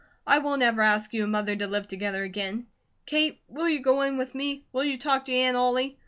I 0.25 0.39
won't 0.39 0.63
ever 0.63 0.81
ask 0.81 1.13
you 1.13 1.21
and 1.21 1.31
Mother 1.31 1.55
to 1.55 1.67
live 1.67 1.87
together 1.87 2.23
again. 2.23 2.65
Kate, 3.05 3.39
will 3.47 3.69
you 3.69 3.79
go 3.81 4.01
in 4.01 4.17
with 4.17 4.33
me? 4.33 4.65
Will 4.73 4.83
you 4.83 4.97
talk 4.97 5.25
to 5.25 5.31
Aunt 5.31 5.55
Ollie? 5.55 5.99